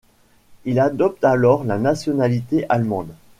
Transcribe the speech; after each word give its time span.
Il 0.65 0.79
adopte 0.79 1.23
alors 1.23 1.63
la 1.63 1.77
nationalité 1.77 2.65
allemande. 2.69 3.13